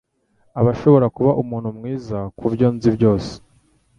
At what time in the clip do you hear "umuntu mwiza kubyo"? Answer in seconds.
1.41-2.67